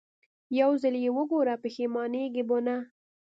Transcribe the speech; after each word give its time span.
يو 0.59 0.71
ځل 0.81 0.95
يې 1.03 1.09
وګوره 1.17 1.55
پښېمانېږې 1.63 2.43
به 2.49 2.57
نه. 2.65 2.77